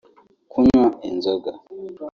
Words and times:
kunywa 0.51 0.85
inzoga 1.09 1.51